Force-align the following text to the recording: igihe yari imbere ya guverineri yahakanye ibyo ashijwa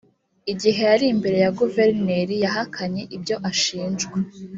igihe 0.51 0.81
yari 0.89 1.05
imbere 1.13 1.37
ya 1.43 1.51
guverineri 1.59 2.35
yahakanye 2.43 3.01
ibyo 3.15 3.35
ashijwa 3.49 4.17